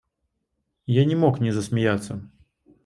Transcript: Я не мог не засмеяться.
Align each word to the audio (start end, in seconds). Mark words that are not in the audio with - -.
Я 0.87 1.05
не 1.05 1.15
мог 1.15 1.39
не 1.39 1.51
засмеяться. 1.51 2.23